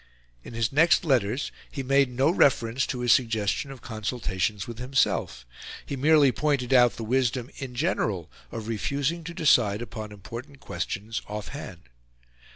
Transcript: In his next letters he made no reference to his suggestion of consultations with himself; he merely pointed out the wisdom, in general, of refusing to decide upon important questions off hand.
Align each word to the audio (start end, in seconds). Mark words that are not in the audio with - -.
In 0.43 0.55
his 0.55 0.71
next 0.71 1.05
letters 1.05 1.51
he 1.69 1.83
made 1.83 2.09
no 2.09 2.31
reference 2.31 2.87
to 2.87 3.01
his 3.01 3.11
suggestion 3.13 3.69
of 3.69 3.83
consultations 3.83 4.65
with 4.67 4.79
himself; 4.79 5.45
he 5.85 5.95
merely 5.95 6.31
pointed 6.31 6.73
out 6.73 6.93
the 6.95 7.03
wisdom, 7.03 7.51
in 7.57 7.75
general, 7.75 8.27
of 8.51 8.67
refusing 8.67 9.23
to 9.25 9.33
decide 9.35 9.79
upon 9.79 10.11
important 10.11 10.59
questions 10.59 11.21
off 11.27 11.49
hand. 11.49 11.81